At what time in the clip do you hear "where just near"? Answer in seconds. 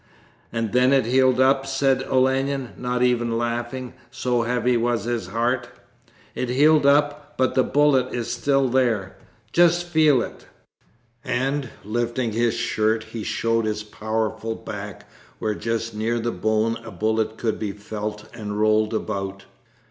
15.37-16.17